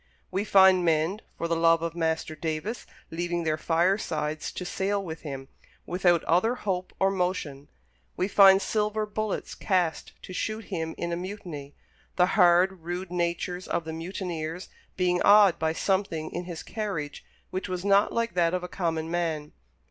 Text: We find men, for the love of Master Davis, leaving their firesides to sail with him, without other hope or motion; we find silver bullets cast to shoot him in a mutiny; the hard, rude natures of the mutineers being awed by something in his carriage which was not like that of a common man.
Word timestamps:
We 0.31 0.43
find 0.45 0.83
men, 0.83 1.21
for 1.37 1.47
the 1.47 1.55
love 1.55 1.83
of 1.83 1.93
Master 1.93 2.33
Davis, 2.35 2.87
leaving 3.11 3.43
their 3.43 3.55
firesides 3.55 4.51
to 4.53 4.65
sail 4.65 5.05
with 5.05 5.21
him, 5.21 5.47
without 5.85 6.23
other 6.23 6.55
hope 6.55 6.91
or 6.99 7.11
motion; 7.11 7.67
we 8.17 8.27
find 8.27 8.63
silver 8.63 9.05
bullets 9.05 9.53
cast 9.53 10.13
to 10.23 10.33
shoot 10.33 10.65
him 10.73 10.95
in 10.97 11.11
a 11.11 11.15
mutiny; 11.15 11.75
the 12.15 12.25
hard, 12.33 12.79
rude 12.81 13.11
natures 13.11 13.67
of 13.67 13.85
the 13.85 13.93
mutineers 13.93 14.69
being 14.97 15.21
awed 15.21 15.59
by 15.59 15.71
something 15.71 16.31
in 16.31 16.45
his 16.45 16.63
carriage 16.63 17.23
which 17.51 17.69
was 17.69 17.85
not 17.85 18.11
like 18.11 18.33
that 18.33 18.55
of 18.55 18.63
a 18.63 18.67
common 18.67 19.11
man. 19.11 19.51